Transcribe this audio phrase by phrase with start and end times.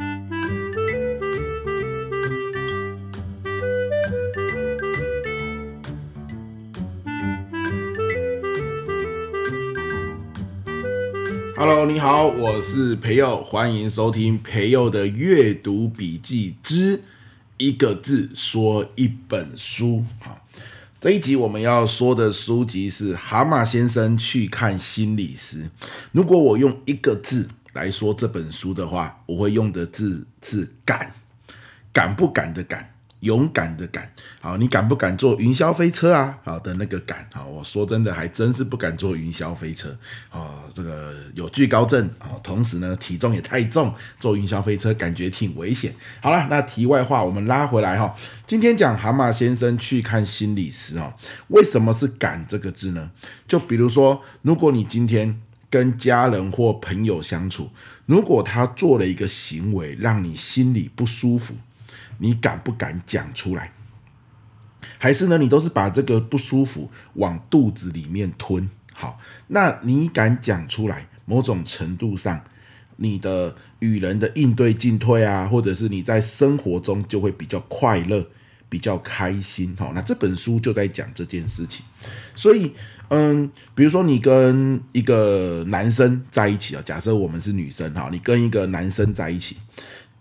[0.00, 0.14] Hello，
[11.86, 17.02] 你好，我是培佑，欢迎收听培佑的阅读笔记之
[17.56, 20.04] 一个字说一本书。
[20.20, 20.46] 好，
[21.00, 25.64] 这一集我们要说的书籍是《蛤蟆先生去看心理师》。
[26.12, 31.12] 如果我用一个字来说这本书的话，我会用的字是“敢”，
[31.92, 32.92] 敢不敢的“敢”。
[33.20, 34.08] 勇敢的敢，
[34.40, 36.38] 好，你敢不敢坐云霄飞车啊？
[36.44, 39.90] 好的那个敢，好，我说真的还真是不敢坐云霄飞车，
[40.30, 45.92] 啊，这个有惧高症，啊，同时呢体重也太重，坐云霄飞车感觉挺危险。
[46.20, 48.14] 好了，那题外话我们拉回来哈，
[48.46, 51.12] 今天讲蛤蟆先生去看心理师哦，
[51.48, 53.10] 为什么是敢这个字呢？
[53.48, 57.70] 就比如说，如果你今天跟家人或朋友相处，
[58.06, 61.54] 如果他做了一个行为让你心里不舒服。
[62.20, 63.70] 你敢不敢讲出来？
[64.98, 65.38] 还是呢？
[65.38, 68.68] 你都是把这个不舒服往肚子里面吞。
[68.92, 71.06] 好，那你敢讲出来？
[71.24, 72.42] 某种程度上，
[72.96, 78.26] 你的与人的应对进退啊，或者是你在生活中就会比较快乐、
[78.68, 79.74] 比较开心。
[79.78, 81.84] 好，那这本书就在讲这件事情。
[82.34, 82.72] 所以，
[83.08, 89.56] 嗯，比如说你跟一个男生在一起啊，假设我们是女生，哈，你跟一个男生在一起，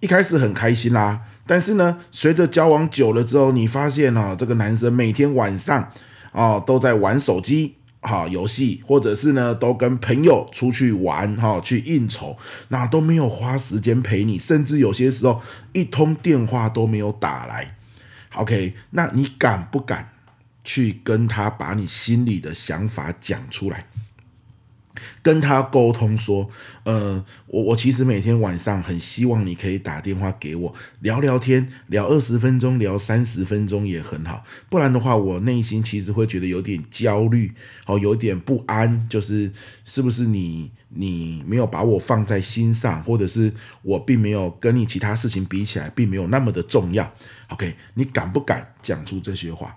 [0.00, 1.20] 一开始很开心啦。
[1.46, 5.90] 但是呢，随着交往久了之后，你发现啊，这个男生每天晚上
[6.32, 12.36] 啊都在玩手机哈游戏，或者是呢都跟朋友出去玩哈去应酬，
[12.68, 15.40] 那都没有花时间陪你，甚至有些时候
[15.72, 17.74] 一通电话都没有打来。
[18.36, 20.12] OK，那你敢不敢
[20.62, 23.86] 去跟他把你心里的想法讲出来？
[25.22, 26.48] 跟他沟通说，
[26.84, 34.44] 呃，我我其实每天晚上很希望你可以打电话给我聊聊天，聊二十分钟，聊三十分钟也很好。
[34.68, 37.52] 不然的话，我内心其实会觉得有点焦虑，
[37.86, 39.50] 哦，有点不安，就是
[39.84, 43.52] 是不是你你没有把我放在心上，或者是
[43.82, 47.12] 我并没有跟你其他事情比起来，并没有那么的重要。
[47.48, 49.76] OK，你敢不敢讲出这些话？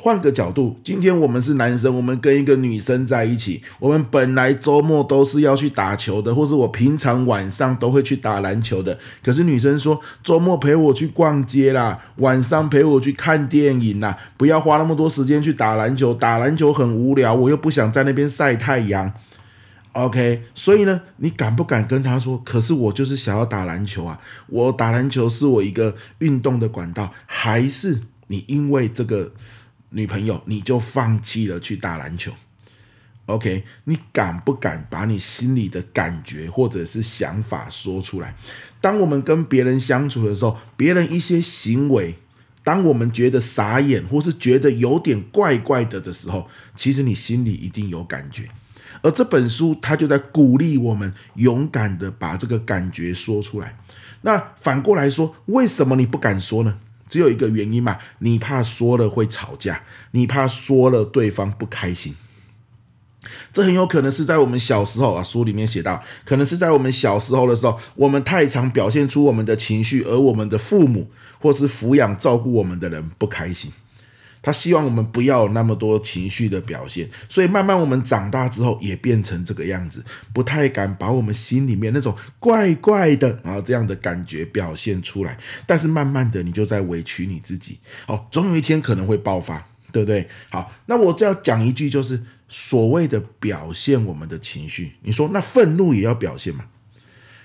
[0.00, 8.98] 换个角度，今天我们是男生，我们跟一个女生在一起，我们本来周末都是要去打球的，或是我平常晚上都会去打篮球的。
[9.22, 19.12] 可是女生说，周末陪我去逛街啦，晚上陪我去看电影啦，不要花那么多时间去打篮球，打篮球很无聊，我又不想在那边晒太阳。
[19.92, 22.36] OK，所以呢，你敢不敢跟她说？
[22.44, 24.18] 可是我就是想要打篮球啊，
[24.48, 29.30] 我打篮球是我一个运动的管道，还是你因为这个？
[29.94, 32.32] 女朋友，你就放弃了去打篮球
[33.26, 33.62] ，OK？
[33.84, 38.34] 你敢不敢把你心里的感觉或者是想法说出来？
[38.80, 42.16] 当我们跟别人相处的时候，别人一些行为，
[42.64, 48.48] 当我们觉得傻眼或是觉得有点怪怪的的时候，其实你心里一定有感觉。
[49.00, 53.78] 而这本书它就在鼓励我们勇敢的把这个感觉说出来。
[54.22, 56.78] 那反过来说，为什么你不敢说呢？
[57.08, 59.82] 只有一个原因嘛，你怕说了会吵架，
[60.12, 62.14] 你怕说了对方不开心。
[63.52, 73.72] 这很有可能是在我们小时候啊，书里面写到，可能是在我们小时候的时候，我们太常表现出我们的情绪，而我们的父母或是抚养照顾我们的人不开心。
[74.44, 85.38] 他希望我们不要有那么多情绪的表现，所以慢慢我们长大之后也变成这个样子，不太敢把我们心里面那种怪怪的啊这样的感觉表现出来。
[85.66, 90.28] 但是慢慢的，你就在委屈你自己，哦，总有一天可能会爆发，对不对？
[90.50, 94.92] 好，那我就要讲一句，就是所谓的表现我们的情绪。
[95.00, 96.66] 你说那愤怒也要表现吗？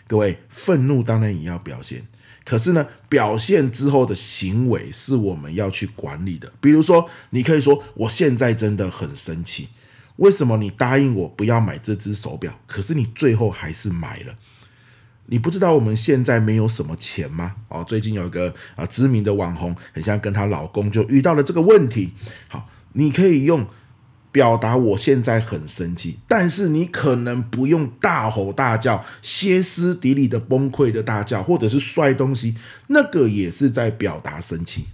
[0.09, 2.01] 各位，愤怒当然也要表现。
[2.43, 6.51] 可是呢，表现之后的行为是我们要去管理的。
[6.59, 9.69] 比如说，你可以说：“我现在真的很生气，
[10.15, 14.33] 为什么你答应我不要买这只手表，可是你最后还是买了？
[15.27, 22.13] 你不知道我们现在没有什么钱吗？”哦，最近有一个啊知名的网红，很像跟她老公就遇到了这个问题。
[22.47, 23.67] 好，你可以用。
[24.31, 32.55] 表达我现在很生气，但是你可能不用大吼大叫、歇斯底里的崩溃的大叫，或者是摔东西，
[32.87, 34.85] 那个也是在表达生气。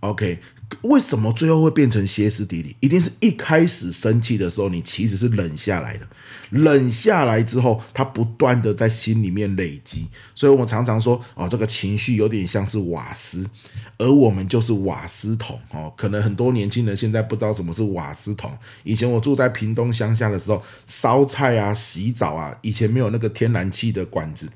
[0.00, 0.40] OK。
[0.82, 2.76] 为什么最后会变成歇斯底里？
[2.80, 6.06] 一定是一开始生气的时候，你其实是冷下来的。
[6.50, 10.06] 冷下来之后，它不断的在心里面累积。
[10.34, 13.48] 所以我们常常说，哦，这个情绪有点像是瓦斯，
[13.96, 15.58] 而我们就是瓦斯桶。
[15.70, 18.52] 哦，可能很多年轻人现在不知道什么是瓦斯桶。
[18.82, 24.48] 以前我住在屏东乡下的时候，烧菜啊、洗澡啊，以前没有那个天然气的管子。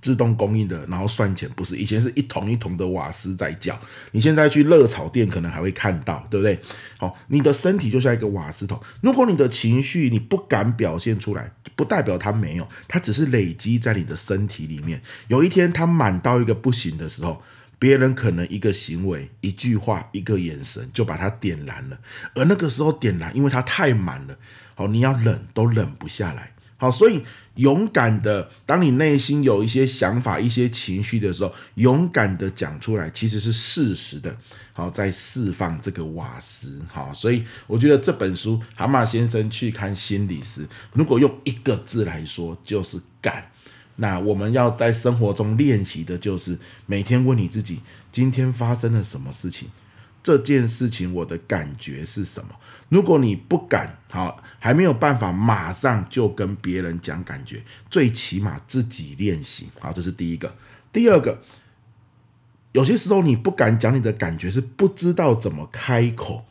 [0.00, 3.78] 自动供应的，然后算钱，不是以前是一桶一桶的瓦斯在叫。
[4.12, 6.58] 你现在去热炒店可能还会看到，对不对？
[6.98, 8.80] 好，你的身体就像一个瓦斯桶。
[9.00, 15.00] 如果你的情绪你不敢表现出来，不代表它没有，它只是累积在你的身体里面。
[15.28, 17.42] 有一天它满到一个不行的时候，
[17.78, 21.98] 别人可能一个行为、一句话、一个眼神就把它点燃了。
[22.34, 24.36] 而那个时候点燃，因为它太满了，
[24.74, 26.52] 好，你要忍都忍不下来。
[26.80, 27.20] 好，所以
[27.56, 34.34] 勇敢的，当你内心有一些想法、一些情绪的时候，勇敢的讲出来，其实是适时的。
[34.72, 36.80] 好，在释放这个瓦斯。
[36.86, 43.50] 好，所以我觉得这本书《蛤蟆先生去看心理师》，如果用一个字来说，就是敢。
[43.96, 47.80] 那我们要在生活中练习的，就是每天问你自己：
[48.12, 49.68] 今天发生了什么事情？
[50.22, 52.50] 这件事情我的感觉是什么？
[52.88, 59.68] 如果你不敢，好，还没有办法马上就跟别人讲感觉，最起码自己练习。
[59.80, 60.52] 好，这是第一个。
[60.92, 61.40] 第二个，
[62.72, 66.44] 有些时候你不敢讲你的感觉，是不知道怎么开口。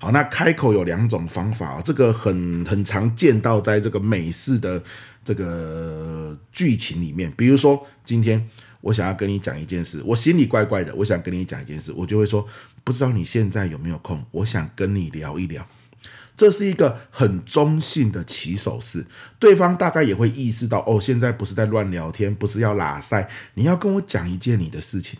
[0.00, 4.82] 好，那开口有两种方法，这个很很常见到在这个美式的
[5.24, 8.48] 这个剧情里面，比如说今天。
[8.84, 10.94] 我想要跟你讲一件事，我心里怪怪的。
[10.94, 12.46] 我想跟你讲一件事，我就会说，
[12.84, 14.22] 不知道你现在有没有空？
[14.30, 15.66] 我想跟你聊一聊。
[16.36, 19.06] 这是一个很中性的起手式，
[19.38, 25.18] 对方大概也会意识到，哦，现在不是在乱聊天，不是要拉塞，你要跟我讲一件你的事情。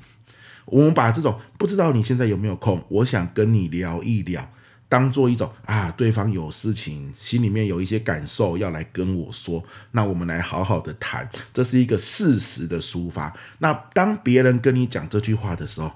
[0.66, 4.50] 我们把这种不知道你现在有没有空，我想跟你聊一聊。
[4.94, 9.60] 当做一种啊，对方有事情，心里面有一些感受要来跟我说，
[9.90, 13.34] 那我们来好好的谈，这是一个事实的抒发。
[13.58, 15.90] 那当别人跟你讲这句话的时候，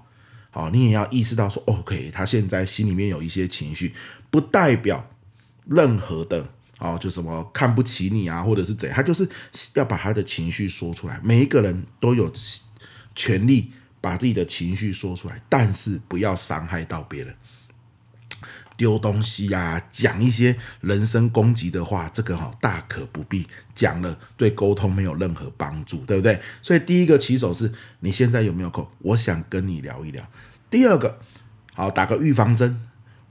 [0.51, 3.95] 好，你也要意识到说，OK，他现在心里面有一些情绪，
[4.33, 5.09] 不代表
[5.67, 6.45] 任何的，
[6.81, 9.29] 哦，就什么看不起你啊，或者是怎样，他就是
[9.75, 11.21] 要把他的情绪说出来。
[11.23, 12.33] 每一个人都有
[13.15, 17.33] 权利把自己的情绪说出来，但是不要伤害到别人。
[18.79, 23.45] 丢东西呀、啊，讲一些人身攻击的话，这个哈大可不必
[23.75, 26.41] 讲了，对沟通没有任何帮助，对不对？
[26.63, 27.71] 所以第一个起手是
[28.01, 28.89] 你现在有没有空？
[29.01, 30.25] 我想跟你聊一聊。
[30.71, 31.19] 第二个，
[31.75, 32.81] 好，打个预防针，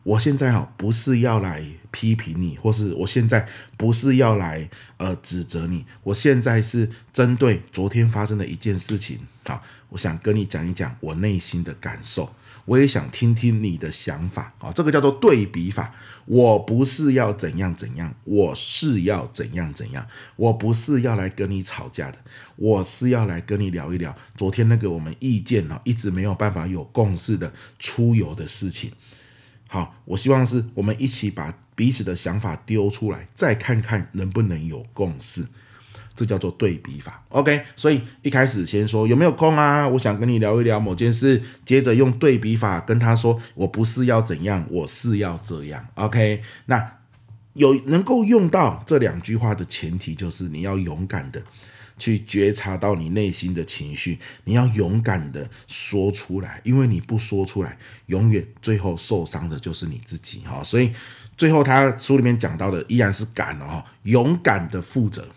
[0.03, 3.47] 我现在哈不是要来批评你，或是我现在
[3.77, 12.29] 不是要来呃指责你，我现在是针对昨天发生的一件事情，好，我想跟你讲一讲我内心的感受。
[12.67, 15.95] 我也想听听你的想法啊，这个叫做对比法。
[16.25, 20.05] 我不是要怎样怎样，我是要怎样怎样。
[20.35, 22.17] 我不是要来跟你吵架的，
[22.57, 28.91] 我是要来跟你聊一聊昨天那个我们意见啊一直没有办法有共识的出游的事情。
[29.69, 35.45] 好，我希望是我们一起把彼此的想法丢出来，再看看能不能有共识。
[36.17, 37.63] 这叫做对比法，OK。
[37.75, 39.87] 所以一开始先说有没有空啊？
[39.87, 41.39] 我想跟你聊一聊某件事。
[41.63, 46.41] 接着用对比法跟他说，我不是要怎样，我是要这样，OK。
[46.65, 46.93] 那
[47.53, 51.41] 有能够用到这两句话的前提，就是你要勇敢的
[51.99, 57.77] 去觉察到你内心的情绪，你要勇敢的说出来，因为你不说出来，
[58.07, 60.63] 永远最后受伤的就是你自己哈。
[60.63, 60.91] 所以
[61.37, 65.27] 最后他书里面讲到的依然是敢哦，勇敢的负责。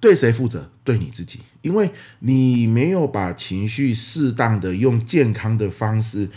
[0.00, 0.70] 对谁负责？
[0.84, 1.90] 对你自己，因为
[2.20, 6.28] 你没有把情绪适当的用健康的方式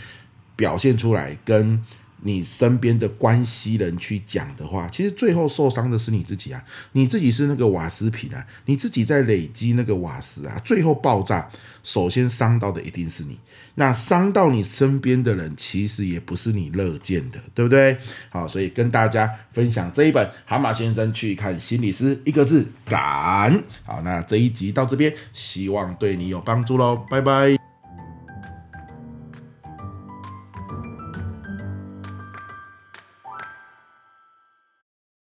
[0.56, 1.82] 表现出来，跟
[2.24, 6.62] 你身边的关系人去讲的话，其实最后受伤的是你自己啊！
[6.92, 11.48] 你自己是那个瓦斯瓶啊，你自己在累积那个瓦斯啊，最后爆炸，
[11.82, 13.38] 首先伤到的一定是你。
[13.74, 17.96] 那伤到你身边的人，其实也不是你乐见的，对不对？
[18.30, 23.62] 好，所以跟大家分享这一本《蛤蟆先生去看心理师》，一个字，敢。
[23.84, 27.71] 好，那这一集到这边，希望对你有帮助喽，拜拜。